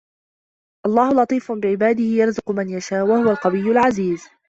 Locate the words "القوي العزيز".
3.31-4.27